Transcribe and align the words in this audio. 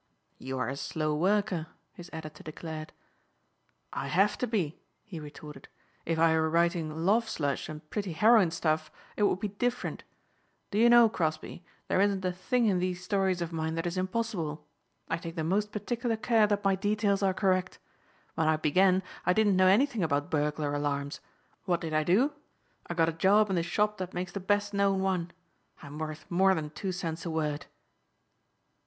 "You 0.39 0.57
are 0.57 0.67
a 0.67 0.75
slow 0.77 1.13
worker," 1.13 1.67
his 1.93 2.09
editor 2.11 2.41
declared. 2.41 2.91
"I 3.93 4.07
have 4.07 4.35
to 4.39 4.47
be," 4.47 4.79
he 5.03 5.19
retorted. 5.19 5.67
"If 6.07 6.17
I 6.17 6.33
were 6.33 6.49
writing 6.49 7.05
love 7.05 7.29
slush 7.29 7.69
and 7.69 7.87
pretty 7.91 8.13
heroine 8.13 8.49
stuff 8.49 8.89
it 9.15 9.21
would 9.21 9.39
be 9.39 9.49
different. 9.49 10.03
Do 10.71 10.79
you 10.79 10.89
know, 10.89 11.07
Crosbeigh, 11.07 11.61
there 11.87 12.01
isn't 12.01 12.25
a 12.25 12.31
thing 12.31 12.65
in 12.65 12.79
these 12.79 13.03
stories 13.03 13.43
of 13.43 13.53
mine 13.53 13.75
that 13.75 13.85
is 13.85 13.95
impossible? 13.95 14.65
I 15.07 15.17
take 15.17 15.35
the 15.35 15.43
most 15.43 15.71
particular 15.71 16.17
care 16.17 16.47
that 16.47 16.65
my 16.65 16.73
details 16.73 17.21
are 17.21 17.31
correct. 17.35 17.77
When 18.33 18.47
I 18.47 18.57
began 18.57 19.03
I 19.27 19.33
didn't 19.33 19.55
know 19.55 19.67
anything 19.67 20.01
about 20.01 20.31
burglar 20.31 20.73
alarms. 20.73 21.19
What 21.65 21.79
did 21.81 21.93
I 21.93 22.03
do? 22.03 22.33
I 22.87 22.95
got 22.95 23.07
a 23.09 23.13
job 23.13 23.51
in 23.51 23.55
the 23.55 23.61
shop 23.61 23.99
that 23.99 24.15
makes 24.15 24.31
the 24.31 24.39
best 24.39 24.73
known 24.73 25.01
one. 25.03 25.29
I'm 25.83 25.99
worth 25.99 26.25
more 26.27 26.55
than 26.55 26.71
two 26.71 26.91
cents 26.91 27.23
a 27.23 27.29
word!" 27.29 27.67